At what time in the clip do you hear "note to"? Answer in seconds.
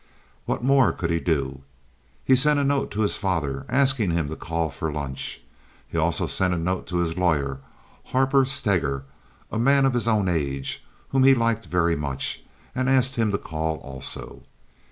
2.63-3.01, 6.57-6.97